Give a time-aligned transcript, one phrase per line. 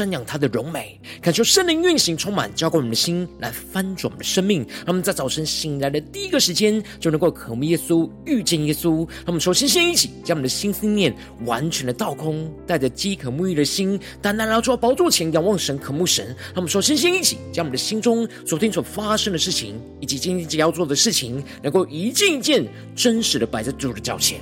[0.00, 4.60] 瞻仰他的荣美，感受圣灵运行，充满浇灌我们的心，来翻转我们的生命。
[4.78, 9.06] 让我们在早晨醒来的第一个时间，就能够渴慕耶稣，遇见耶稣。
[9.08, 11.14] 让我们首先先一起将我们的心思念
[11.44, 16.28] 完全的倒空，带着饥渴沐浴的心，单单来到宝座前仰望神，渴慕神。
[16.28, 24.40] 让我们首先先一起将我们的心中昨天所发生的事情，以及今天即将要做的事情，能够一件一件真实的摆在主的脚前。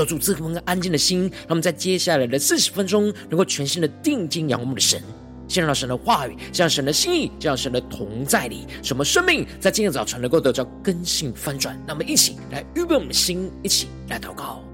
[0.00, 4.98] 守住这颗安静的心，让我们在接下来的四十分钟，能够全心的定睛仰望我们的神，
[5.46, 11.78] 先让神的话语，先让神的心意，先让神的同在里，什么生命在今天早晨能够得到更新翻转。
[11.86, 14.64] 那么一起来预备我们的心，一起来祷告。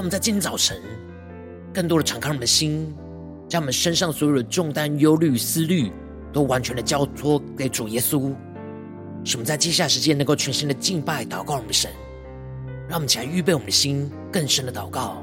[0.00, 0.80] 让我们在今天早晨，
[1.74, 2.90] 更多的敞开我们的心，
[3.50, 5.92] 将我们身上所有的重担、忧虑、思虑，
[6.32, 8.34] 都完全的交托给主耶稣。
[9.26, 11.90] 使我们在接下来时间能够全心的敬拜、祷告我们的神。
[12.88, 15.22] 让我们起来预备我们的心，更深的祷告。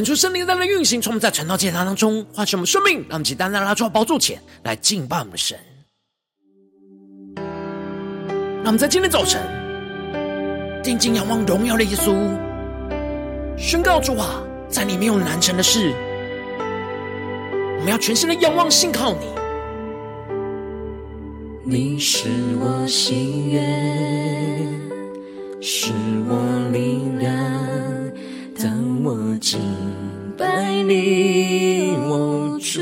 [0.00, 5.58] 恳求圣灵在那运行，从我们在晨祷祭坛当中唤醒我们生命，让我们起单单拉出宝座前来敬拜我们的神。
[7.36, 9.42] 让我们在今天早晨
[10.82, 12.14] 定睛仰望荣耀的耶稣，
[13.58, 15.92] 宣告主啊，在你没有难成的事。
[17.76, 19.26] 我们要全心的仰望信靠你。
[21.62, 22.26] 你是
[22.58, 23.62] 我心愿，
[25.60, 25.92] 是
[26.26, 26.59] 我
[30.90, 32.80] 你，我主，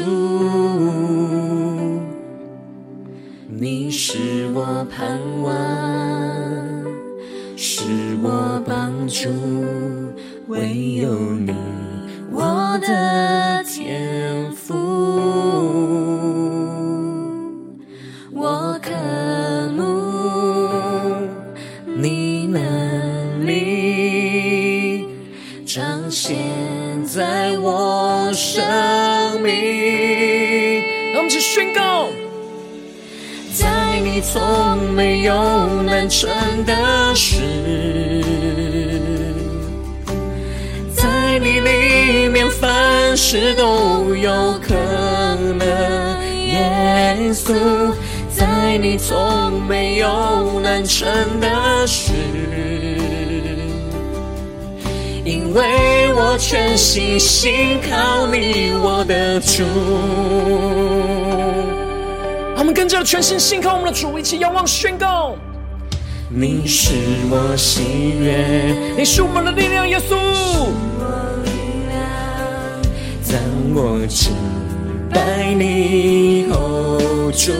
[3.50, 5.52] 你是我盼望，
[7.54, 7.82] 是
[8.22, 9.28] 我帮助，
[34.30, 36.28] 从没有难成
[36.66, 37.40] 的事，
[40.94, 44.30] 在你里面凡事都有
[44.60, 44.74] 可
[45.58, 45.66] 能。
[46.46, 47.54] 耶稣，
[48.30, 51.08] 在你从没有难成
[51.40, 52.12] 的事。
[55.24, 59.64] 因为我全心信靠你，我的主。
[62.58, 65.37] 我们跟着全心信靠我们的主，一起仰望宣告。
[66.28, 66.93] 你是
[67.31, 70.16] 我喜悦，你是我们的力量，耶稣。
[73.31, 73.40] 当
[73.72, 74.32] 我敬
[75.08, 77.52] 拜你，哦主，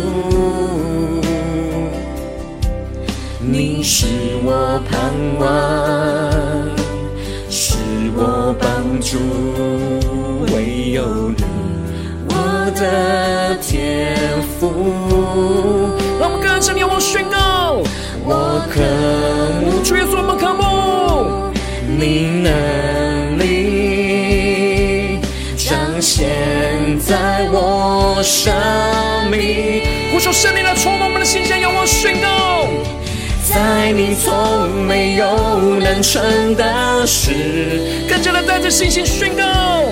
[3.41, 4.09] 你是
[4.43, 5.47] 我盼望。
[7.49, 7.77] 是
[8.17, 9.17] 我帮助，
[10.53, 11.45] 唯有你，
[12.71, 14.17] 的天
[14.59, 14.73] 父。
[16.21, 17.83] 让我们跟着你，我宣告，
[18.25, 18.81] 我渴
[19.61, 21.53] 慕，主耶稣，我们渴慕，
[21.87, 25.21] 你能力
[25.57, 28.53] 彰显在我生
[29.31, 29.83] 命。
[30.13, 32.67] 呼求圣灵来充满我们的心，向仰望宣告。
[33.45, 37.33] 在你从没有难成的事，
[38.09, 39.85] 更加的带着信心宣告。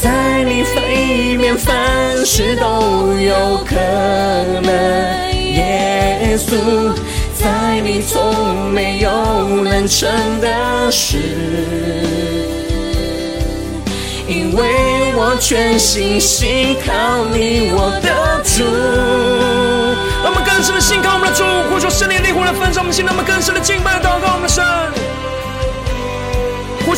[0.00, 0.64] 在你
[0.94, 3.74] 意面凡事都有可
[4.62, 4.70] 能。
[5.34, 6.94] 耶稣，
[7.34, 9.10] 在你从没有
[9.64, 10.08] 难成
[10.40, 11.18] 的事，
[14.28, 18.62] 因为我全心信靠你，我的主。
[20.22, 24.64] 让我们更深的信靠我们的主，呼求圣灵烈火来焚烧我们心，让我们更深的敬拜祷告我们的神，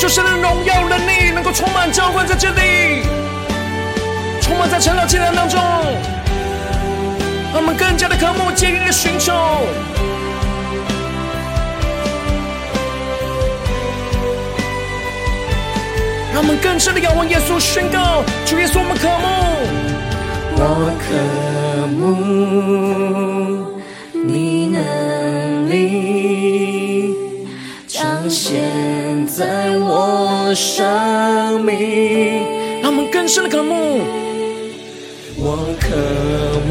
[0.00, 3.02] 求神的荣耀能力能够充满浇灌在这里，
[4.40, 5.60] 充满在晨祷祭坛当中，
[7.52, 9.34] 让我们更加的渴慕坚定的寻求，
[16.32, 19.26] 让我们更深的仰望耶稣，宣告主耶稣，我们渴慕。
[20.56, 21.12] 我渴
[21.98, 22.00] 慕
[24.26, 26.39] 你能力。
[28.30, 32.46] 彰显在我生命，
[32.80, 34.04] 让我们更深的渴慕。
[35.36, 35.96] 我渴
[36.68, 36.70] 慕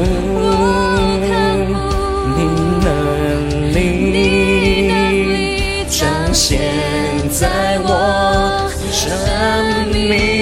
[2.34, 2.44] 你
[2.82, 2.88] 能
[3.74, 6.58] 力彰显
[7.28, 9.12] 在我生
[10.08, 10.40] 命。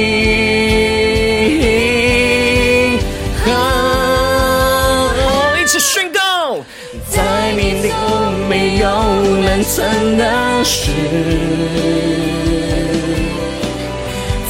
[9.76, 10.57] 真的
[10.88, 10.92] 是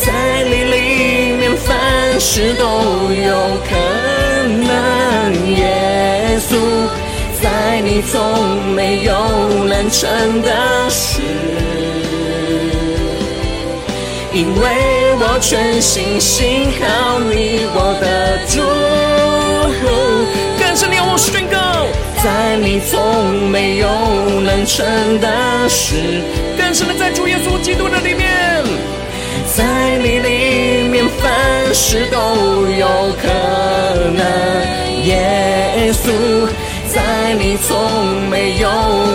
[0.00, 0.06] 在
[0.44, 0.76] 你里
[1.36, 1.66] 面，凡
[2.20, 2.62] 事都
[3.12, 3.32] 有
[3.68, 3.70] 可
[4.46, 4.70] 能。
[5.56, 6.50] 耶稣，
[7.42, 9.12] 在你从没有
[9.64, 10.08] 难成
[10.42, 11.20] 的事，
[14.32, 14.62] 因为
[15.20, 18.62] 我全心信靠你，我的主。
[22.80, 23.88] 从没有
[24.40, 24.86] 难成
[25.20, 25.94] 的事，
[26.56, 28.64] 更深的在主耶稣基督的里面，
[29.56, 32.86] 在你里面凡事都有
[33.20, 33.28] 可
[34.14, 34.22] 能。
[35.04, 36.48] 耶稣，
[36.92, 38.68] 在你从没有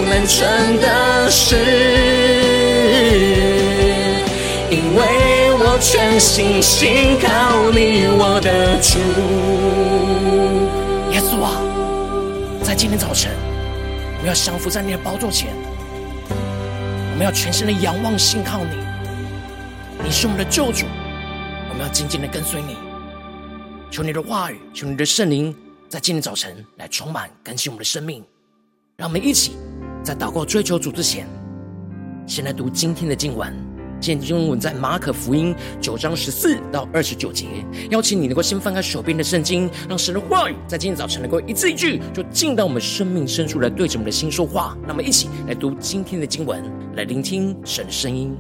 [0.10, 0.48] 难成
[0.80, 1.56] 的事，
[4.70, 5.02] 因为
[5.60, 9.00] 我全心信靠你，我的主。
[11.12, 11.62] 耶稣啊。
[12.64, 13.30] 在今天早晨，
[14.24, 15.54] 我们要降服在你的宝座前，
[16.30, 18.78] 我们要全心的仰望信靠你。
[20.02, 20.86] 你是我们的救主，
[21.70, 22.78] 我们要紧紧的跟随你。
[23.92, 25.54] 求你的话语，求你的圣灵，
[25.90, 28.24] 在今天早晨来充满更新我们的生命。
[28.96, 29.58] 让我们一起
[30.06, 31.28] 在祷告追求主之前，
[32.26, 33.54] 先来读今天的经文。
[34.04, 37.46] 今天经文在马可福音九章十四到二十九节，
[37.90, 44.78] 邀请你能够先翻开手边的圣经，让神的话语在今天早晨能够一字一句，就进到我们生命深处来，对着我们的心说话。
[44.86, 46.62] 那么，一起来读今天的经文，
[46.98, 48.36] 来聆听神的声音。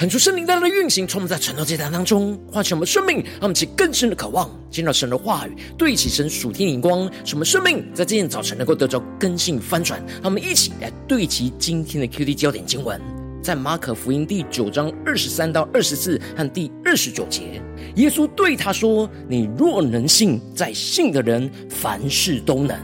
[0.00, 10.02] 恳求圣灵大大的运行，从我们在晨祷祭坛当中唤醒我们生命，让我们起更深的渴望，见到神的话语，对齐神属天灵光，使我们生命在今天早晨能够得着更新翻转。
[10.22, 12.98] 让我们一起来对齐今天的 QD 焦点经文，
[13.42, 17.60] 在马可福音第九章二十三到二十四和第二十九节，
[17.96, 22.74] 耶稣对他说：“你若能信，在信的人凡事都能。”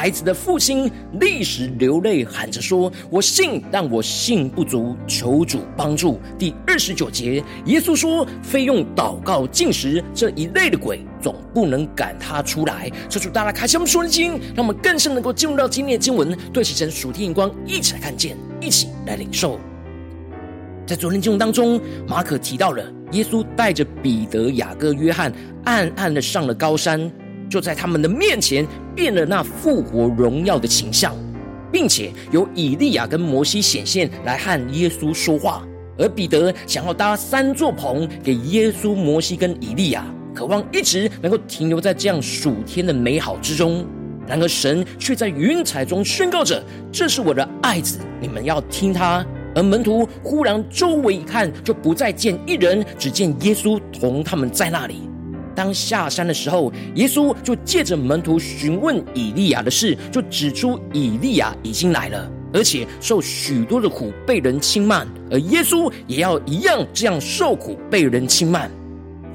[0.00, 0.90] 孩子的父亲
[1.20, 19.60] 立时流泪喊着说：“我信，但我信不足，求主帮助。”第二十九节，耶稣说：“非用祷告、禁食这一类的鬼，总不能赶他出来。”这主大家开启我们属灵的心，让我们更深能够进入到今天的经文，对齐神属天眼光，一起来看见，一起来领受。
[20.86, 21.78] 在昨天经文当中，
[22.08, 25.30] 马可提到了耶稣带着彼得、雅各、约翰，
[25.64, 27.12] 暗暗的上了高山。
[27.50, 31.14] 就在他们的面前变了那复活荣耀的形象，
[31.72, 35.66] 并且由以利亚跟摩西显现来和耶稣说话。
[35.98, 43.84] 而彼得想要搭三座棚给耶稣、摩西跟以利亚，渴望一直能够停留在这样暑天的美好之中。
[44.26, 55.09] 然而神却在云彩中宣告着：“这是我的爱子，你们要听他。”而门徒忽然周围一看，就不再见一人，只见耶稣同他们在那里。
[55.54, 68.70] 当下山的时候，耶稣就借着门徒询问以利亚的事，就指出以利亚已经来了，而且受许多的苦，被人轻慢，而耶稣也要一样这样受苦，被人轻慢。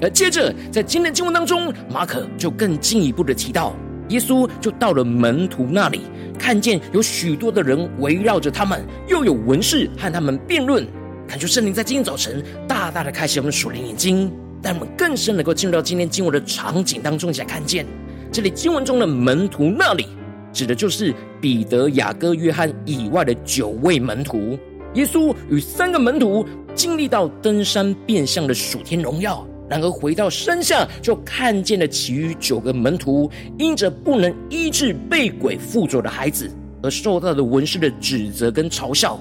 [0.00, 3.74] 而接着在今天的经文当中，马可就更进一步的提到，
[4.08, 6.02] 耶稣就到了门徒那里，
[6.38, 10.86] 看见有许多的人围绕着他们，又有文士和他们辩论。
[11.26, 14.30] 感觉圣灵在今天早晨大大的开启我们属灵眼睛。
[14.66, 17.86] 但我们更深能够进入到今天经文的场景当中，才看见
[18.32, 20.08] 这里经文中的门徒那里，
[20.52, 24.58] 指的就是彼得、雅各、约翰以外的九位门徒。
[24.94, 26.44] 耶稣与三个门徒
[26.74, 33.30] 经历到登山变相的属天荣耀，然而回到山下，就看见了其余九个门徒
[33.60, 36.50] 因着不能医治被鬼附着的孩子，
[36.82, 39.16] 而受到的文士的指责跟嘲笑。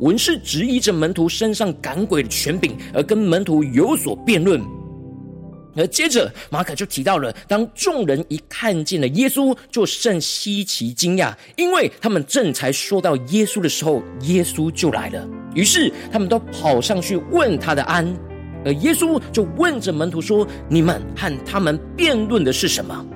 [0.00, 4.60] 文士质疑着门徒身上赶鬼的权柄，而跟门徒有所辩论。
[5.76, 15.28] 而接着马可就提到了，当众人一看见了耶稣，就甚稀奇惊讶，因为他们正才说到耶稣的时候，耶稣就来了。
[15.54, 18.04] 于是他们都跑上去问他的安，
[18.64, 23.06] 而耶稣就问着门徒说：“你们和他们辩论的是什么？”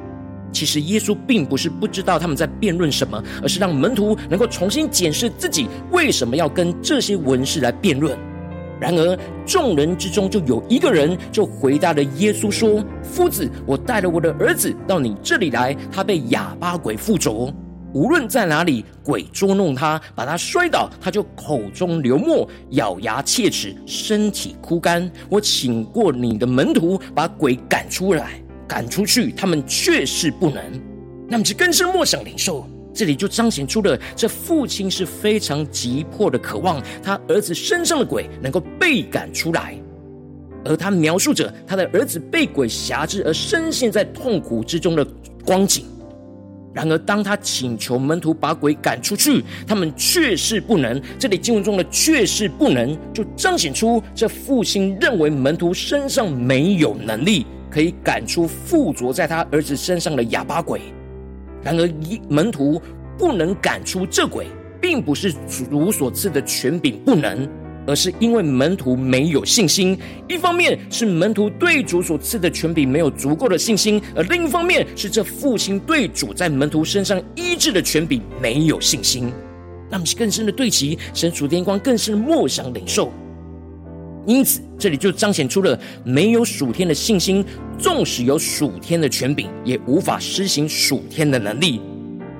[0.53, 8.17] 其实耶稣并不是不知道他们在辩论什么，而是让门徒能够重新检视自己为什么要跟这些文士来辩论。
[8.81, 9.17] 然而
[9.47, 17.55] 众人之中就有一个人就回答了耶稣说：“夫子，我带了我的儿子到你这里来，他被哑巴鬼附着，
[17.95, 25.09] 无论在哪里，鬼捉弄他，把他摔倒，他就口中流沫，咬牙切齿，身体枯干。
[25.29, 28.42] 我请过你的门徒把鬼赶出来。”
[28.73, 30.63] 赶出去，他们却是不能。
[31.29, 39.77] 那么，就更深默想领受，这里就彰显出了这父亲是非常急迫的渴望他儿子身上的鬼能够被赶出来，
[40.65, 45.07] 而他描述着他的儿子被鬼辖制而深陷在痛苦之中的
[45.45, 45.85] 光景。
[46.73, 50.99] 然而，当他请求门徒把鬼赶出去，他们却是不能。
[51.19, 57.45] 这里经文中的“却是不能”，就彰显出这父亲认为门徒身上没有能力。
[57.73, 60.81] 可以赶出附着在他儿子身上的哑巴鬼，
[61.63, 62.81] 然而一门徒
[63.17, 64.47] 不能赶出这鬼，
[64.79, 67.49] 并不是主所赐的权柄不能，
[67.87, 69.99] 而是因为门徒没有信心。
[70.29, 79.33] 一方面是门徒对主所赐的权柄没有足够的信心，而另一方面是这父亲对主在门徒身上医治的权柄没有信心。
[79.89, 83.11] 那么更深的对齐神属天光，更深的默想领受。
[84.25, 87.45] 因此，这里就彰显出了没有属天的信心，
[87.79, 91.81] 纵使有属天的权柄，也无法施行属天的能力。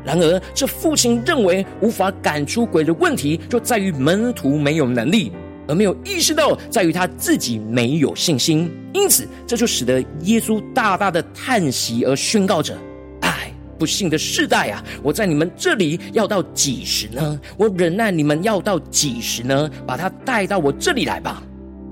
[0.05, 5.33] 然而，这父亲认为无法赶出鬼的问题，就在于门徒没有能力，
[5.69, 8.71] 而没有意识到在于他自己没有信心。
[8.93, 12.77] 因此，这就使得耶稣大大的叹息，而宣告着
[13.23, 14.85] ：“唉，不幸的世代啊！
[15.03, 17.41] 我在你们这里要到几时呢？
[17.57, 19.71] 我忍耐你们要到几时呢？
[19.87, 21.43] 把他带到我这里来吧。”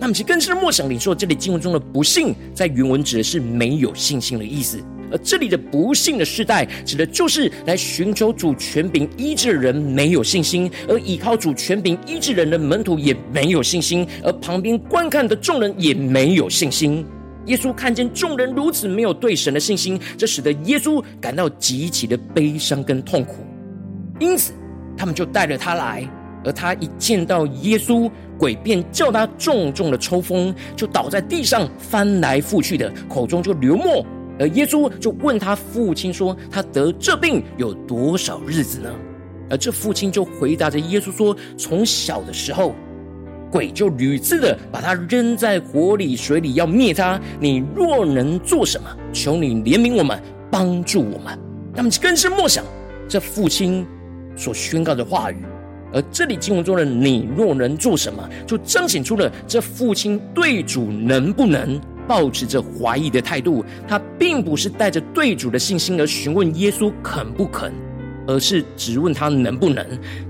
[0.01, 4.83] 那么，其更深的默想领受，这里经文中的不信，在原文指的是没有信心的意思。
[5.13, 17.05] 而这里的不信的世代，指的就是来寻求主权柄医治的人没有信心，而依靠主权柄医治人的门徒也没有信心，而旁边观看的众人也没有信心。
[17.45, 23.45] 耶稣看见众人如此没有对神的信心，这使得耶稣感到极其的悲伤跟痛苦。
[24.19, 24.55] 因此，
[24.97, 26.09] 他们就带着他来，
[26.43, 28.11] 而他一见到耶稣。
[28.41, 34.03] 鬼便叫他重重的抽风，就倒在地上翻来覆去的，口中就流沫。
[34.39, 38.91] 而耶稣就问他父亲说：“他得这病有多少日子呢？”
[39.51, 42.75] 而这父亲就回答着耶稣说：“从小的时候，
[43.53, 47.21] 鬼就屡次的把他扔在火里、水里，要灭他。
[47.39, 50.19] 你若能做什么，求你怜悯我们，
[50.51, 51.39] 帮助我们。”
[51.77, 52.65] 那么更是默想
[53.07, 53.87] 这父亲
[54.35, 55.45] 所宣告的话语。
[55.93, 61.81] 而这里经文中的“你若能做什么”，就彰显出了这父亲对主能不能。
[62.09, 67.73] 抱持着怀疑的态度，他并不是带着对主的信心而询问耶稣肯不肯，
[68.27, 69.87] 而是只问他能不能。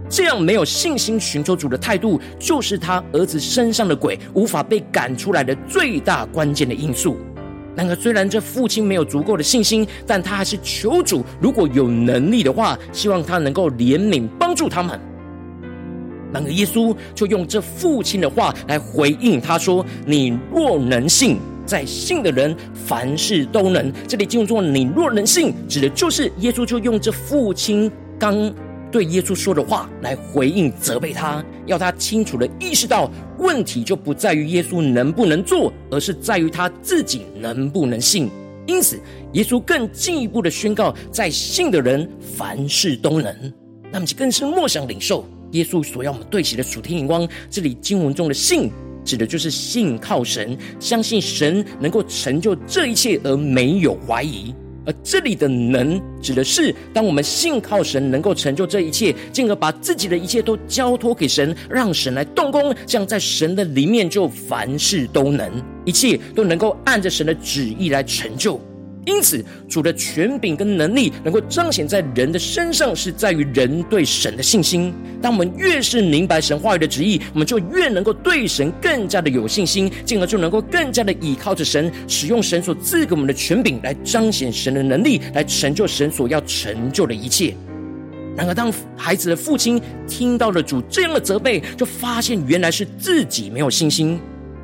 [0.06, 7.16] 这样没有信心寻求主的态度，就是他儿子身上的鬼无法被赶出来的最大关键的因素。
[7.74, 15.00] 然而，虽然这父亲没有足够的信心，但他还是求主，如果有能力的话，希望他能够怜悯帮助他们。
[16.32, 23.92] 然而，耶稣就用这父亲的话来回应他说：“你若能信。”在信的人，凡事都能。
[24.08, 27.88] 这里经文中，你若能信，指的就是耶稣就用这父亲
[28.18, 28.52] 刚
[28.90, 38.28] 对耶稣说的话来回应责备他，要他清楚的意识到，问题就不在于耶稣能不能做，而是在于他自己能不能信。
[38.66, 38.98] 因此，
[39.34, 43.32] 耶稣更进一步的宣告，在信的人凡事都能。
[43.92, 47.28] 那么，就更是默想领受耶稣所要我们对齐的属天眼光。
[47.50, 48.70] 这里经文中的信。
[49.02, 54.54] 指的就是信靠神，相信神能够成就这一切而没有怀疑。
[54.84, 65.50] 而这里的“能”指的是，当我们信靠神能够成就这一切，进而把自己的一切都交托给神，让神来动工，这样在神的里面就凡事都能，
[65.86, 68.60] 一切都能够按着神的旨意来成就。
[69.06, 74.92] 因此，主的权柄跟能力能够彰显在人的身上，是在于人对神的信心。
[75.22, 87.54] 当我们越是明白神话语的旨意，我们就越能够对神更加的有信心，进而就能够更加的倚靠着神，使用神所赐给我们的权柄来彰显神的能力，来成就神所要成就的一切。
[88.36, 94.20] 然而，当孩子的父亲听到了主这样的责备，就发现原来是自己没有信心。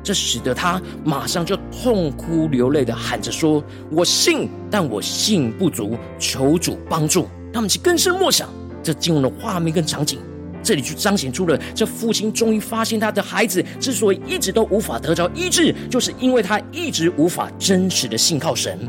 [0.07, 8.47] 这使得他马上就痛哭流泪的喊着说：“我信，但我信不足，求主帮助。”他们是更深默想
[8.81, 10.17] 这经文的画面跟场景，
[10.63, 18.79] 这里就彰显出了这父亲终于发现他的孩子之所以一直都无法得着医治，就是因为他一直无法真实的信靠神，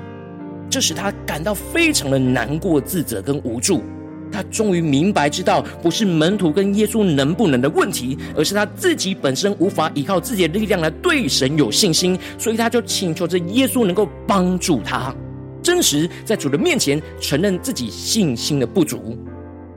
[0.71, 3.83] 这使他感到非常的难过、自责跟无助。
[4.31, 15.15] 他终于明白，知道不是门徒跟耶稣能不能的问题，而是他自己本身无法依靠自己的力量来对神有信心，所以他就请求着耶稣能够帮助他，
[15.63, 19.19] 真实在主的面前承认自己信心的不足。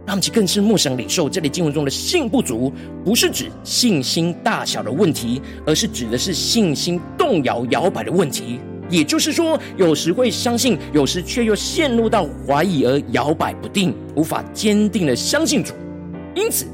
[0.03, 2.73] 让我们更是默想领受这里经文中的信不足，
[3.05, 8.59] 不是指信心大小的问题，而是指的是信心动摇摇摆的问题。
[8.91, 15.73] 也就是说，有时会相信，有时却又陷入到怀疑而摇摆不定，无法坚定的相信主。
[16.35, 16.65] 因此，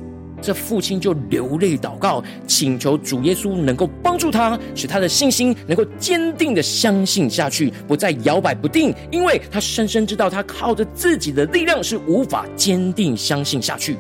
[0.42, 8.94] 这父亲就流泪祷告，请求主耶稣能够帮助他，使他的信心能够坚定的相信下去，不再摇摆不定。
[9.12, 13.96] 因为他深深知道，他靠着自己的力量是无法坚定相信下去。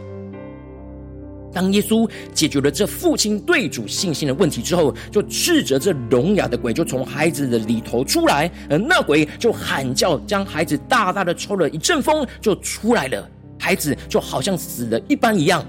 [1.57, 15.65] 当耶稣解决了这父亲对主信心的问题之后，就斥责这聋哑的鬼就从孩子的里头出来，而那鬼就喊叫，将孩子大大的抽了一阵风，就出来了，孩子就好像死了一般一样。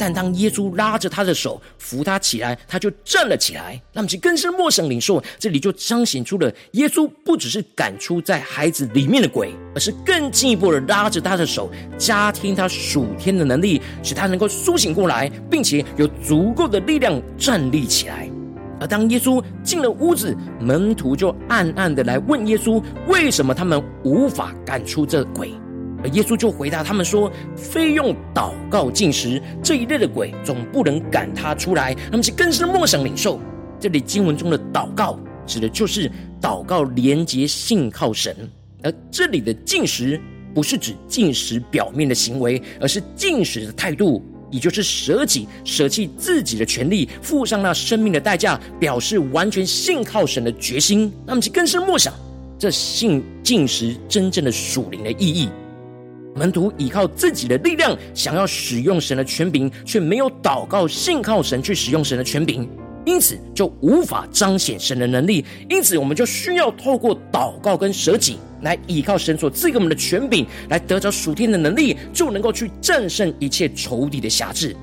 [0.00, 3.78] 但当耶稣拉着他的手扶他起来，他就站了起来。
[3.92, 18.26] 那么，其更深默想领受，这里就彰显出了耶稣不只是赶出在孩子里面的鬼，而是更进一步的拉着他的手，加添他属天的能力，使他能够苏醒过来，并且有足够的力量站立起来。
[18.80, 25.52] 而当耶稣进了屋子，门徒就暗暗的来问耶稣，为什么他们无法赶出这鬼？
[26.02, 31.94] 而耶稣就回答他们说：“非用祷告进食这一类的鬼，总不能赶他出来。
[32.10, 33.40] 他们是更深默想领受。
[33.78, 36.10] 这里经文中的祷告，指的就是
[36.40, 38.34] 祷告连接信靠神。
[38.82, 40.20] 而这里的进食，
[40.54, 51.12] 不是指进食表面的行为，而是进食的态度，也就是舍己、舍弃自己的权利，付上那生命的代价，表示完全信靠神的决心。
[51.26, 52.14] 那么，是更深默想
[52.58, 55.50] 这信进食真正的属灵的意义。”
[56.34, 62.68] 门徒依靠自己的力量，想要使用神的权柄，却没有祷告信靠神去使用神的权柄，
[63.04, 65.44] 因此就无法彰显神的能力。
[65.68, 74.74] 因此，我们就需要透过祷告跟舍己，来依靠神所赐给我们的权柄，来得着属天的能力，就能够去战胜一切仇敌的辖制。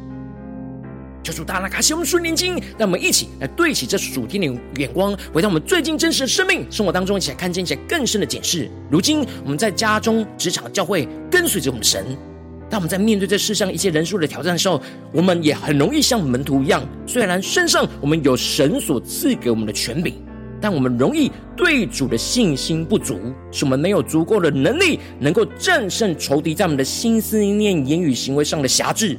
[1.27, 8.71] 求主大大开启我们属灵眼睛，让我们一起来对齐这属天的眼光，回到我们最近真实的生命生活当中，一起来看见一些更深的检视。
[8.89, 12.05] 如今我们在家中、职场、教会，跟随着我们的神，
[12.69, 20.15] 当我们在面对这世上一些人数的挑战的时候，我们也很容易像门徒一样，虽然身上我们有神所赐给我们的权柄，
[20.61, 23.19] 但我们容易对主的信心不足，
[23.51, 29.17] 使我们没有足够的能力，能够战胜仇敌在我们的心思念、言语、行为上的辖制。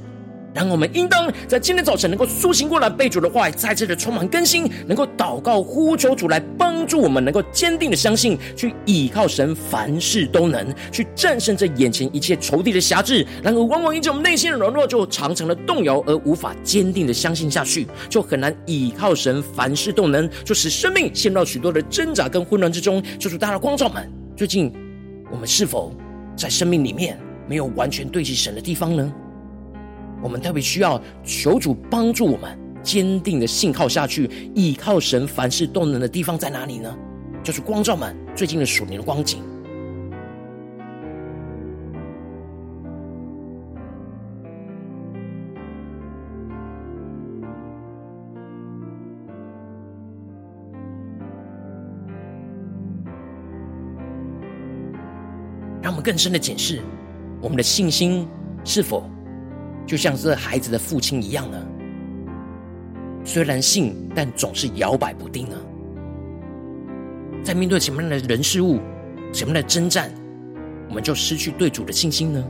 [0.55, 13.25] 然后我们应当在今天早晨能够苏醒过来，被主的话语再次的充满更新，能够祷告呼求主来帮助我们，能够坚定的相信，去倚靠神，凡事都能去战胜这眼前一切仇敌的辖制。
[13.43, 23.03] 然而，往往因着我们内心的软弱，就常常的动摇，而无法坚定的相信下去，就很难倚靠神，凡事都能，就使生命陷入许多的挣扎跟混乱之中。
[23.19, 24.73] 就是大家的光照们，最近
[25.31, 25.95] 我们是否
[26.37, 29.13] 在生命里面没有完全对齐神的地方呢？
[30.23, 36.97] 我们特别需要求主帮助我们坚定的信靠下去，倚靠神，凡事都能的地方在哪里呢？
[37.43, 39.43] 就是光照们最近的属灵的光景。
[55.81, 56.81] 让我们更深的检视
[57.41, 58.27] 我们的信心
[58.65, 59.09] 是否。
[59.89, 61.67] 就像这孩子的父亲一样呢，
[63.25, 65.57] 虽然信，但总是摇摆不定呢。
[67.43, 68.81] 在面对前面的人事物、
[69.33, 70.13] 前面的征战，
[70.91, 72.45] 我们就失去对主的信心呢？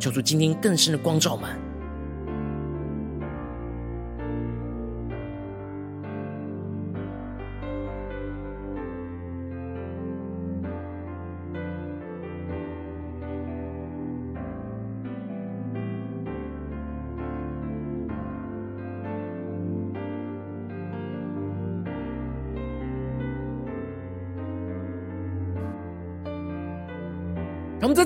[0.00, 1.48] 求主今天更深的光照们。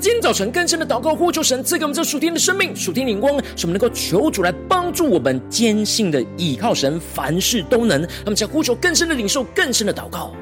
[0.02, 8.04] 今天早晨更深的祷告，呼求神赐给我们这属天的生命、属天灵光，使我们能够求主来帮助我们，坚信的倚靠神，凡事都能。
[8.24, 10.34] 那么，将呼求更深的领受、更深的祷告，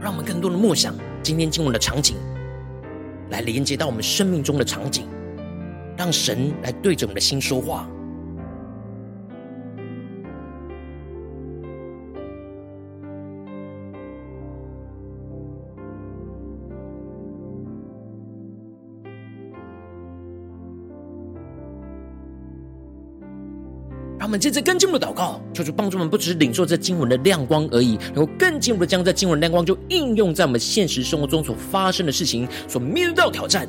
[0.00, 2.16] 让我们更多的默想今天经文的场景，
[3.30, 5.06] 来连接到我们生命中的场景。
[5.98, 7.90] 让神来对着我们的心说话。
[24.20, 33.66] 让我们接着更进一步的祷告，求主帮助我们，不只是领受这经文的亮光而已，能够更进一步的将这经文的亮光就应用在我们现实生活中所发生的事情，所面对到挑战。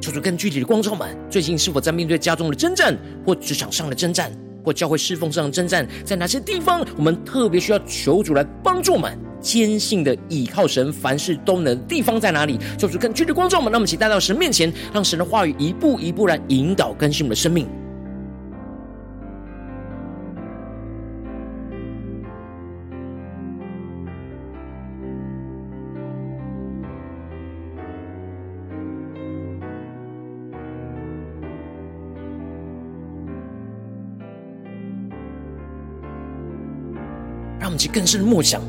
[0.00, 4.32] 求主更具体的光照们，最近是否在面对家中的征战，或职场上的征战，
[4.64, 5.86] 或教会侍奉上的征战？
[6.04, 11.78] 在哪些地方，我们特别需要求主来帮助我们，坚信的倚靠神，凡事都能？
[11.86, 12.58] 地方在哪里？
[12.78, 17.68] 求主更具体的光照们，让我们一起带到神面前，让神的话语一步一步来引导更新我们的生命。
[37.90, 38.62] 更深的默想，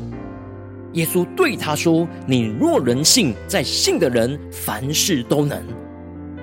[0.92, 5.62] 耶稣对他说：“你若能信，在信的人凡事都能。”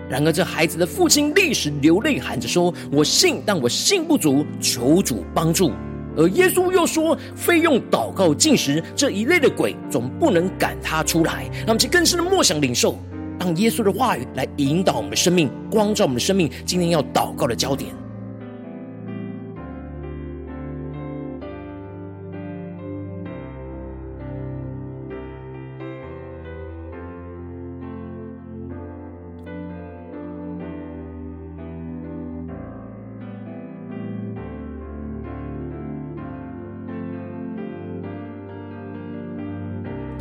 [0.10, 5.72] 然而，这孩子的父亲立时流泪喊着说：“我信，但我信不足，求主帮助。”
[6.18, 12.98] 而耶稣又说：“非用祷告、禁食这一类的鬼，总不能赶他出来。”让我们去更深的默想领受，
[13.39, 16.50] 让耶稣的话语来引导我们的生命，光照我们的生命。
[16.65, 17.94] 今天要祷告的焦点。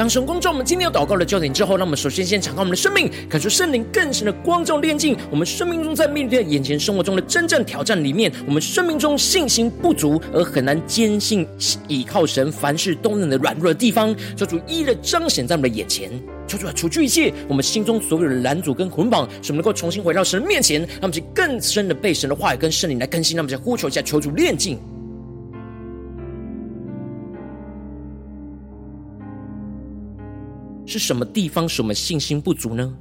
[0.08, 11.46] 神光照我们今天要祷告的焦点之后，让我们首先先敞开我们的生命，感受圣灵更深的光照炼净我们生命中在面对眼前生活中的真正挑战里面，我们生命中信心不足而很难坚信
[11.88, 16.10] 倚靠神凡事都能的软弱的地方，求主一一彰显在我们的眼前，
[16.46, 24.78] 求主来除去一切我们心中所有的拦阻跟捆绑，使我们能够重新回到神的面前，让我们更深的被神的话语跟圣灵来更新，让我们再呼求一下，求主炼净。
[30.88, 32.96] 是什么地方什么信心不足呢？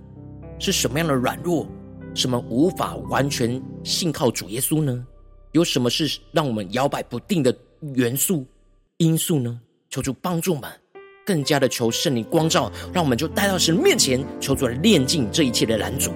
[0.60, 1.66] 是什么样的软弱，
[2.14, 5.08] 什么无法完全信靠主耶稣呢？
[5.54, 7.58] 有什么是让我们摇摆不定的
[7.96, 8.46] 元素、
[8.98, 9.58] 因素呢？
[9.90, 10.70] 求主帮助我们，
[11.26, 16.12] 更加的求圣灵光照，让我们就带到神面前，求主来炼净这一切的拦阻。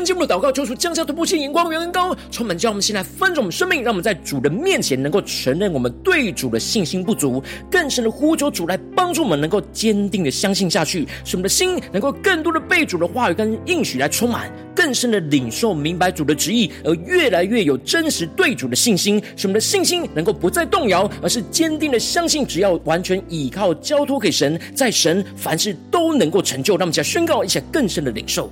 [0.00, 26.76] 正在跟进我们的祷告，求主降下突破性眼光，远很高，充满叫我们先来翻转我们生命，让我们在主的面前能够承认我们对主的信心不足，更深的呼求主来帮助我们，能够坚定的相信下去，使我们的心能够更多的被主的话语跟应许来充满，更深的领受明白主的旨意，而越来越有真实对主的信心，使我们的信心能够不再动摇，而是坚定的相信，只要完全倚靠交托给神，在神凡事都能够成就。
[26.76, 28.50] 让我们再宣告一下更深的领受。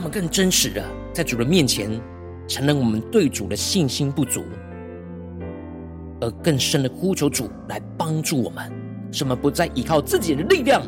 [0.00, 0.82] 他们更真实的
[1.12, 1.90] 在主的面前
[2.48, 4.42] 承认我们对主的信心不足，
[6.22, 8.72] 而更深的呼求主来帮助我们，
[9.12, 10.80] 使我们不再依靠自己的力量，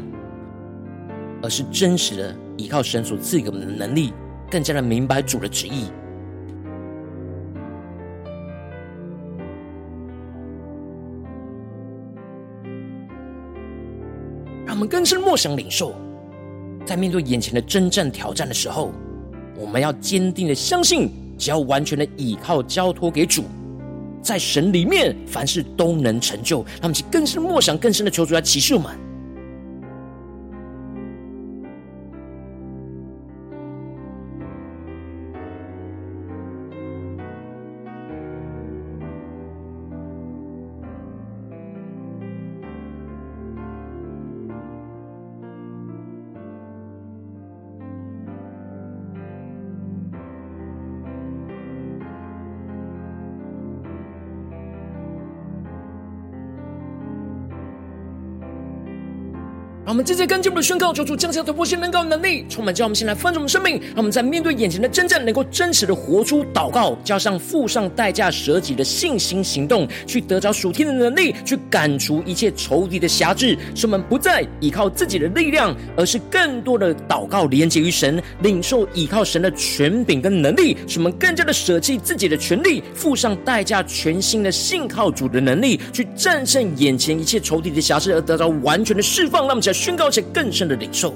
[1.43, 4.15] 而是真实的依靠神所赐给我们的能力，
[4.51, 5.91] 更加的明白主的旨意。
[14.65, 15.95] 让我们更深默想领受。
[16.85, 18.93] 在面对眼前的征战挑战的时候，
[19.57, 23.45] 我们要坚定的相信，只要完全的倚靠交托给主，
[24.21, 26.59] 在神里面凡事都能成就。
[26.59, 28.91] 让我们去更深默想，更深的求主来启示我们。
[59.93, 63.75] 我们直接跟进我们的宣告，求主降下突破性能高能力，充满叫我们先来翻转我们生命。
[63.89, 89.43] 让我们在面对眼前的征战，能够真实的活出祷告，加上付上代价舍己的信心行动，去得着属天的能力，去赶除一切仇敌的辖制，使我们不再依靠自己的力量，而是更多的祷告连接于神，领受依靠神的权柄跟能力，使我们更加的舍弃自己的权利，付上代价，全新的信靠主的能力，去战胜眼前一切仇敌的辖制，而得到完全的释放。
[89.43, 91.13] 让我们在宣告且更深的领受，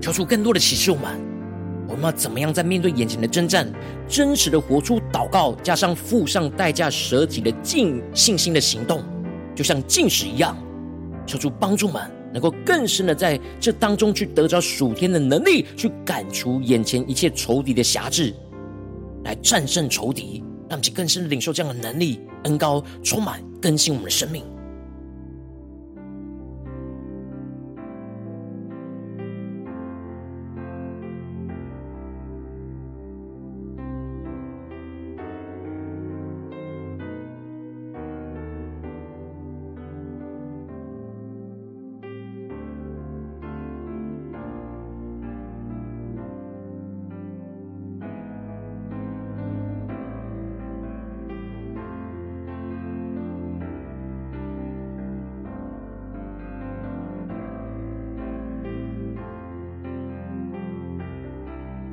[0.00, 1.29] 求出更多的启示我们。
[1.90, 3.70] 我们要怎么样在面对眼前的征战，
[4.08, 9.02] 真实的活出祷告，加上付上代价舍己的尽信心的行动，
[9.56, 10.56] 就像进食一样，
[11.26, 12.00] 求主帮助们
[12.32, 18.32] 能够更深的在这当中去得着属天的能力，去赶除眼前一切仇敌的辖制，
[19.24, 24.44] 来战胜仇敌，让我们更深的领受这样的能力、恩膏，充满更新我们的生命。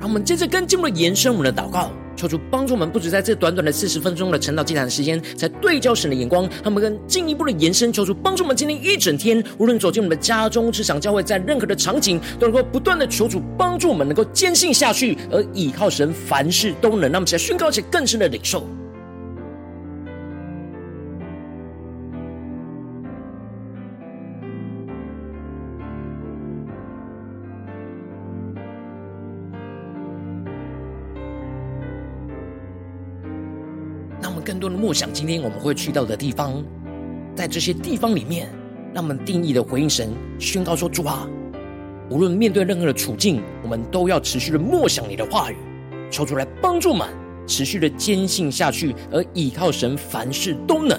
[0.08, 7.92] 我们接着跟进我们的延伸，我们的祷告，求主帮助我们，不止在这短短的四十分钟的晨祷祭坛的时间，才对焦神的眼光，他们更进一步的延伸。
[7.92, 17.02] 求主帮助我们，今天一整天，无论走进我们的家中、职场、教会，在任何的场景，都能够不断的求主帮助我们，能够坚信下去，而倚靠神，凡事都能。
[17.02, 18.66] 让我们起来宣告，且更深的领受。
[34.58, 36.62] 多的默想，今天我们会去到的地方，
[37.34, 38.48] 在这些地方里面，
[38.94, 41.28] 让我们定义的回应神，宣告说：主啊，
[42.10, 45.56] 无论面对任何的处境，我们都要持续的默想你的话语，
[46.10, 47.06] 抽出来帮助我们，
[47.46, 50.98] 持续的坚信下去，而倚靠神，凡事都能。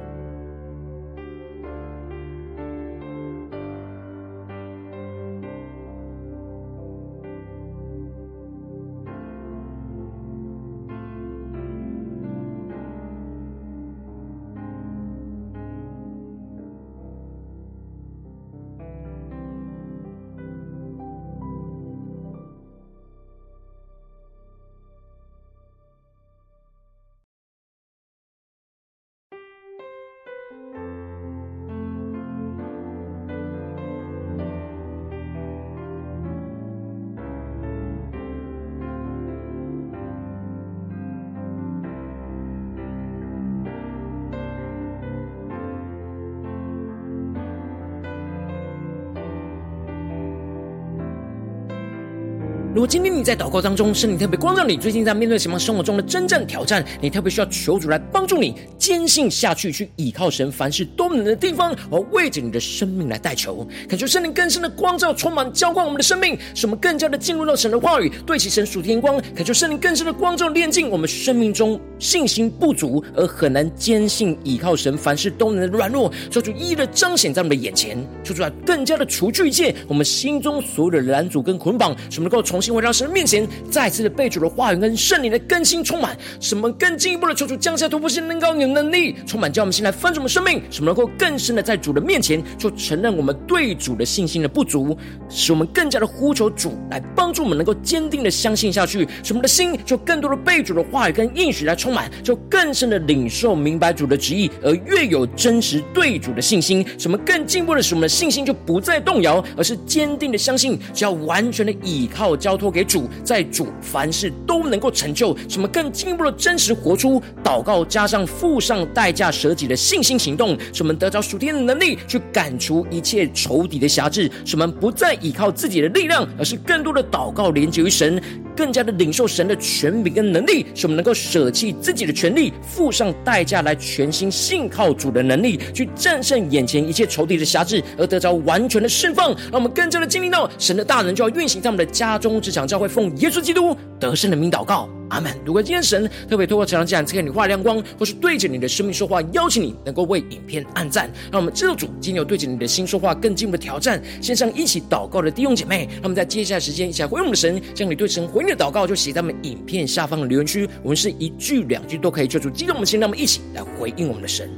[53.23, 94.97] 在祷告当中，圣灵特别光照你，最近在面对什么生活中的真正挑战，你特别需要求主来帮助你坚信下去，去倚靠神，凡事都能的地方，而为着你的生命来代求，恳求圣灵更深的光照，充满浇灌我们的生命，使我们更加的进入到神的话语，对齐神属天光，恳求圣灵更深的光照，炼净我们生命中信心不足而很难坚信倚靠神，凡事都能的软弱，求主一一的彰显在我们的眼前，求主来更加的除去一切我们心中所有的拦阻跟捆绑，使我们能够重新回到神面前再次的被主的话语跟圣灵的更新充满，使我们更进一步的求主降下突破性、能高你的能力，充满叫我们先来翻转我们生命，使我们能够更深的在主的面前就承认我们对主的信心的不足，
[95.27, 112.61] 使我们更加的呼求主来帮助我们能够坚定的相信下去，使我们的心就更多的被主的话语跟应许来充满，就更深的领受明白主的旨意，而越有真实对主的信心，什么更进一步的使我们的信心就不再动摇，而是坚定的相信，只要完全的倚靠交。
[112.61, 128.21] 托给主，在主凡事都能够成就，什么更进一步的真实活出祷告，加上付上代价舍己的信心行动，使我们得着属天的能力，去赶除一切仇敌的辖制，使我们不再依靠自己的力量，而是更多的祷告连接于神，
[128.55, 142.39] 更加的领受神的权柄跟能力，使我们能够舍弃自己的权利，付上代价来全心信靠主的能力，去战胜眼前一切仇敌的辖制，而得着完全的释放，让我们更加的经历到神的大能就要运行在我们的家中。
[142.51, 145.31] 想教会奉耶稣基督得胜的名祷告，阿门。
[145.45, 154.01] 如果今天神特别透过这场讲，赐给你画亮光，或是对着你的生命说话，邀请你能够为影片按赞，让我们知道主今天有对着你的心说话，更进一步的挑战。
[154.21, 164.49] 线上一起祷告的弟兄姐妹，让我们在接下来时间一起来回应我们的神，将你对神回应的祷告就写在我们影片下方的留言区，我们是一句两句都可以做出激动我们心，让我们一起来回应我们的神。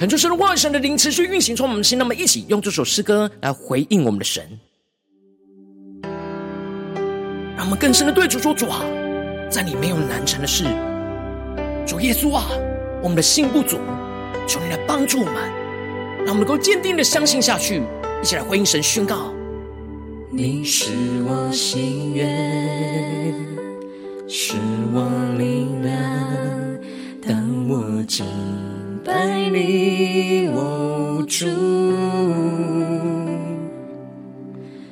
[0.00, 4.42] 恳求神的万、神的灵持续运行，从我们的心，那么一起用这首诗歌来回应我们的神，
[7.54, 8.82] 让我们更深的对主说：主啊，
[9.50, 10.64] 在你没有难成的事。
[11.86, 12.46] 主耶稣啊，
[13.02, 13.76] 我们的心不足，
[14.46, 15.34] 求你来帮助我们，
[16.24, 17.82] 让我们能够坚定的相信下去。
[18.22, 19.34] 一起来回应神，宣告：
[20.30, 20.92] 你是
[21.28, 23.34] 我心愿，
[24.26, 24.54] 是
[24.94, 26.00] 我力量，
[27.20, 28.24] 当我敬
[29.04, 31.46] 拜你，我主，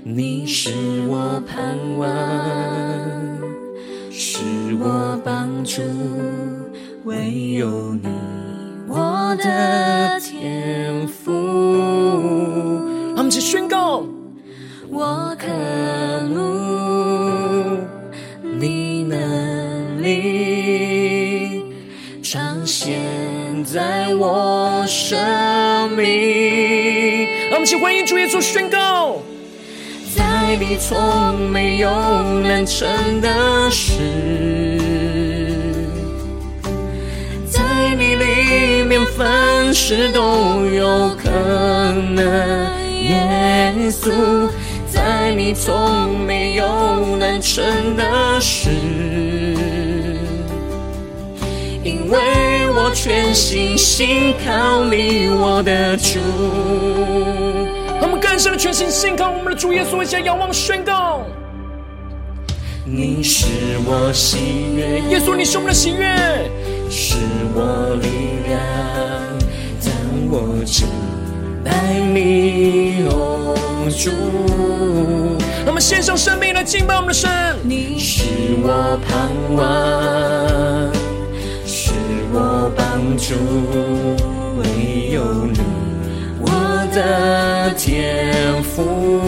[0.02, 0.70] 你是
[1.06, 2.09] 我盼望，
[4.11, 4.38] 是
[4.80, 5.82] 我帮助，
[7.04, 8.09] 唯有你，
[8.88, 11.30] 我的天父。
[13.14, 14.06] 他们一起宣告：
[27.69, 29.19] 起欢迎主耶稣宣告：
[30.16, 31.91] 在你从没有
[32.41, 32.89] 难成
[33.21, 33.93] 的事，
[37.47, 37.61] 在
[37.95, 42.25] 你里面凡事都有可能。
[43.03, 44.49] 耶稣，
[44.91, 47.62] 在你从没有难成
[47.99, 48.71] 的事。
[51.85, 52.19] 因为
[52.81, 56.20] 我全心信靠你，我的主。
[58.01, 61.22] 我们更深的全心信靠我们的主耶稣，一起仰望宣告：
[62.85, 63.47] 你是
[63.85, 64.39] 我喜
[64.76, 66.16] 悦，耶稣，你是我们的喜悦，
[66.89, 67.16] 是
[67.53, 68.61] 我力量，
[69.83, 69.91] 当
[70.31, 70.87] 我敬
[71.64, 73.57] 拜你，哦
[73.99, 74.12] 主。
[75.66, 77.29] 我们献上生命来敬拜我们的神，
[77.64, 78.22] 你是
[78.62, 80.97] 我盼望。
[82.69, 83.33] 我帮助，
[84.61, 85.59] 唯有你，
[86.39, 86.51] 我
[86.93, 89.23] 的天赋。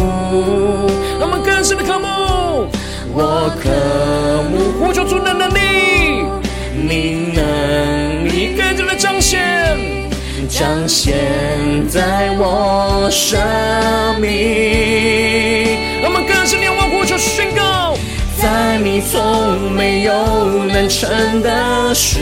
[1.19, 2.69] 让我们更深的渴慕，
[3.15, 3.71] 我渴
[4.51, 5.59] 慕呼求主的能力，
[6.75, 9.41] 你能力更加的彰显，
[10.47, 11.17] 彰显
[11.89, 13.41] 在我生
[14.21, 14.29] 命。
[16.03, 16.60] 让我们更深
[19.01, 22.19] 从没有难成的事，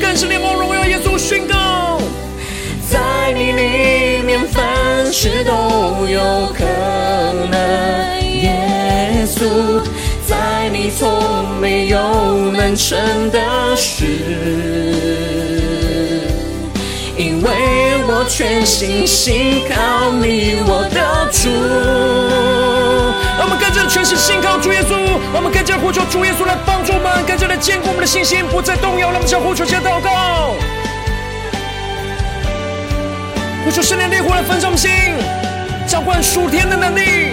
[0.00, 2.00] 更是联盟荣耀耶稣宣告，
[2.88, 6.20] 在你里面凡事都有
[6.54, 6.64] 可
[7.50, 7.58] 能。
[8.42, 9.82] 耶稣，
[10.26, 12.98] 在你从没有难成
[13.30, 14.04] 的事，
[17.16, 17.50] 因为
[18.06, 22.59] 我全心信靠你，我的主。
[23.40, 24.92] 让我们更加的全心信靠主耶稣，
[25.32, 29.08] 让我们更加呼求主耶稣来帮助我们，更加的坚固我们的信心，不再动摇。
[29.10, 30.52] 让我们向呼求，先祷告，
[33.64, 34.90] 呼求圣灵烈火来焚烧我们心，
[35.88, 37.32] 浇灌属天的能力，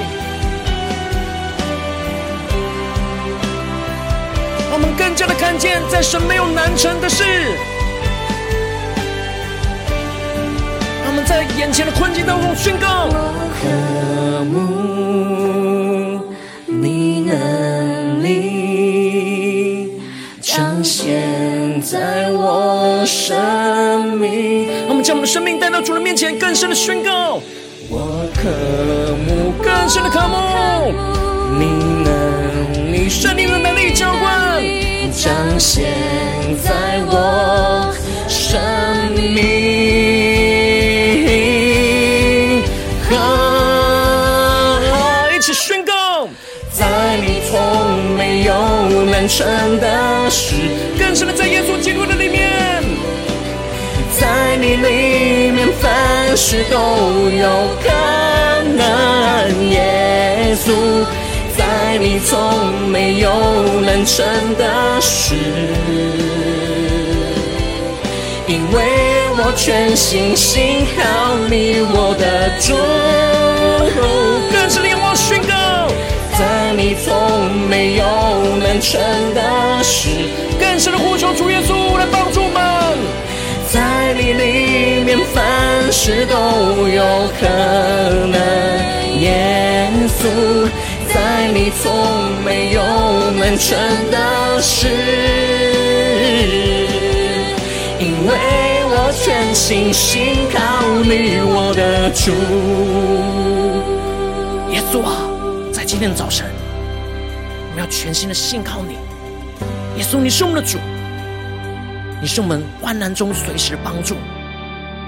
[4.71, 7.25] 让我们更加的看见，在神没有难成的事。
[11.03, 13.09] 让我们在眼前的困境当中宣告。
[21.89, 24.67] 在我生命。
[24.79, 27.39] 让我们将我们的生命带到主的面前，更深的宣告。
[27.89, 28.49] 我渴
[29.25, 30.91] 慕更深的渴慕，
[31.57, 31.65] 你
[32.03, 34.61] 能力圣灵的能力浇灌
[35.13, 35.93] 彰显
[36.61, 37.93] 在我
[38.27, 38.59] 生
[39.33, 39.77] 命。
[45.33, 46.27] 一起宣告，
[46.69, 46.85] 在
[47.21, 48.51] 祢从没有
[49.05, 50.29] 难成的
[54.67, 56.77] 你里面凡事都
[57.29, 57.47] 有
[57.81, 57.89] 可
[58.75, 59.69] 能。
[59.69, 61.05] 耶稣，
[61.55, 63.31] 在你从没有
[63.85, 64.25] 难成
[64.57, 65.35] 的事，
[68.45, 68.83] 因为
[69.37, 72.75] 我全心信靠你，我的主。
[74.51, 75.55] 更深的仰望宣告。
[76.37, 78.03] 在你从没有
[78.57, 78.99] 难成
[79.33, 80.09] 的事，
[80.59, 82.76] 更是的呼求主耶稣来帮助我。
[84.33, 87.03] 里面凡事都有
[87.39, 87.47] 可
[88.27, 88.39] 能，
[89.19, 90.69] 耶稣，
[91.13, 91.85] 在你从
[92.43, 92.81] 没有
[93.31, 93.77] 难成
[94.11, 94.87] 的事，
[97.99, 98.33] 因为
[98.89, 100.57] 我全心信靠
[101.03, 102.31] 你，我的主，
[104.71, 105.23] 耶稣啊。
[105.71, 106.47] 在今天的早晨，
[107.69, 108.93] 我们要全心的信靠你，
[109.97, 110.79] 耶稣，你是我们的主，
[112.19, 114.15] 你是我们患难中随时的帮助。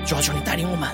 [0.05, 0.87] 主要求你带领我们，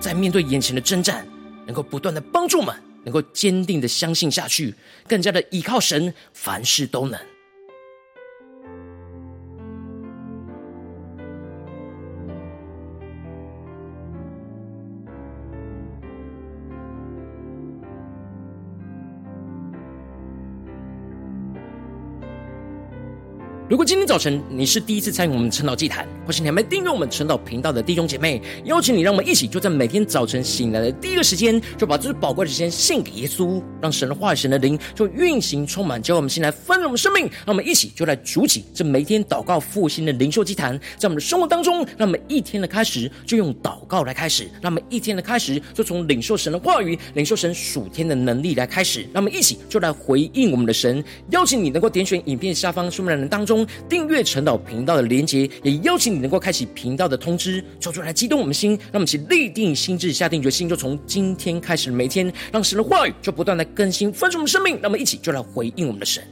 [0.00, 1.24] 在面对眼前的征战，
[1.64, 2.74] 能够不断的帮助我们，
[3.04, 4.74] 能够坚定的相信下去，
[5.06, 7.18] 更加的倚靠神，凡事都能。
[23.76, 37.24] 如果今天早晨你是第一次参与我们晨祷祭坛，或是你还没订阅我们晨祷频道的弟兄姐妹，邀请你让我们一起就在每天早晨醒来的第一个时间，就把这宝贵的时间献给耶稣，让神的话语、神的灵就运行充满，教我们先来丰盛我们生命。
[37.44, 51.04] 让我们一起就来主起这每天祷告复兴的灵修祭坛，在我们的生活当中，让我们一天的开始就用祷告来开始，让我们一天的开始就从领受神的话语、领受神属天的能力来开始，让我们一起就来回应我们的神。
[51.28, 53.65] 邀请你能够点选影片下方说明栏当中。
[53.88, 66.22] 订阅陈导频道的连结，也邀请你能够开启频道的通知，说出来激动我们心，让我们一起立定心智，下定决心，就从今天开始，每天让神的话语就不断的更新，丰盛我们生命，那么一起就来回应我们的神。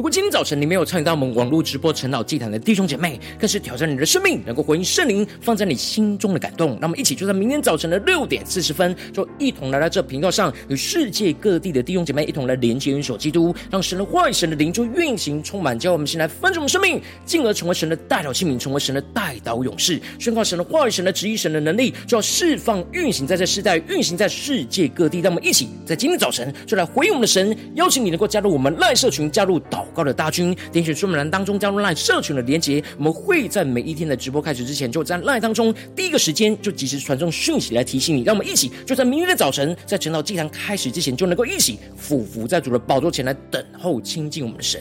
[0.00, 6.78] 如果今天早晨你没有参与到我们网络直播晨祷祭坛的弟兄姐妹，更是挑战你的生命，能够回应圣灵放在你心中的感动。
[6.80, 25.20] 那么一起就在明天早晨的六点四十分，就一同来到这频道上，与世界各地的弟兄姐妹一同来连接、元首基督，让神的话语、神的灵就运行充满，叫我们先来分盛我们生命，进而成为神的代祷器皿，成为神的代祷勇士，宣告神的话语、神的旨意、神的能力，就要释放、运行在这世代，运行在世界各地。
[25.20, 25.68] 让我们一起。
[25.84, 44.80] 在今天早晨就来回应我们的神，邀请你能够加入我们赖社群，加入祷高的大军，点选出门栏当中加入 LINE 社群的连结，我们会在每一天的直播开始之前，就在 LINE 当中第一个时间就及时传送讯息来提醒你，让我们一起就在明天的早晨，在晨祷祭坛开始之前，就能够一起俯伏在主的宝座前来等候亲近我们的神。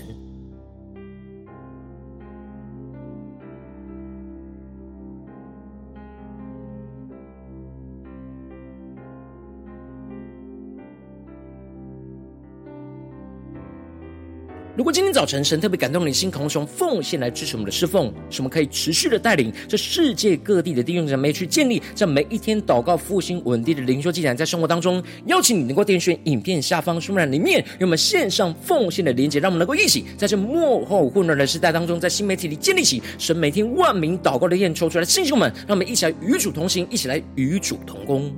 [14.79, 38.33] 如果今天早晨神特别感动你的心，渴望从奉献来支持我们的侍奉，使我们可以持续的带领这世界各地的弟兄姊妹去建立这每一天祷告复兴稳定的灵修祭坛，在生活当中，邀请你能够点选影片下方说明栏里面，有我们线上奉献的连接，让我们能够一起在这末后混乱的时代当中，在新媒体里建立起神每天万名祷告的宴，抽出来的弟兄们，让我们一起来与主同行，一起来与主同工。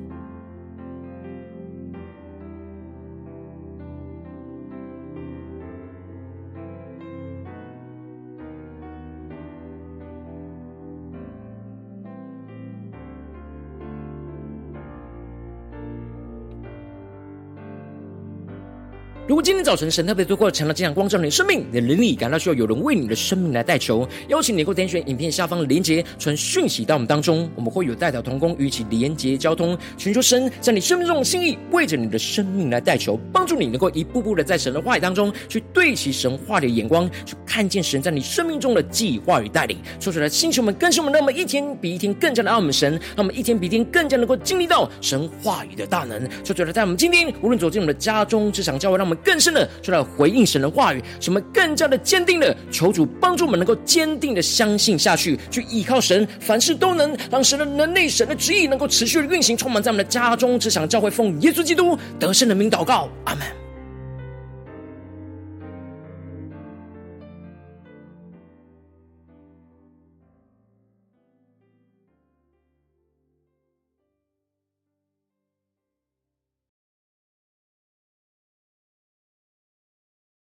[19.32, 39.78] 如果今天早晨神特别透过成了这样光照你的生命，你的灵里感到需要有人为你的生命来代求，邀请你能够点选影片下方的连结，传讯息到我们当中，我们会有代表同工与其连结交通，寻求神在你生命中的心意，为着你的生命来代求，帮助你能够一步步的在神的话语当中去对齐神话的眼光，去看见神在你生命中的计划与带领。
[39.98, 46.22] 说出来，星球们更是我们，让我们一天比一天更加的爱我们神，让我们一天比一天更加能够经历到神话语的大能。
[46.44, 49.18] 说出来，在我们今天无论走进我们的家中、职场、教会，让我们。
[49.24, 63.46] 更深的，就来回应神的话语，什么更加的坚定的求主帮助我们，能够坚定的相信下去，去依靠神，凡事都能让神的能力、神的旨意能够持续的运行，充满在我们的家中，只想教会奉耶稣基督得胜的名祷告，阿门。